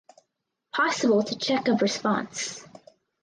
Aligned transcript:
Possible 0.73 1.21
to 1.21 1.37
check 1.37 1.67
of 1.67 1.83
response. 1.83 2.65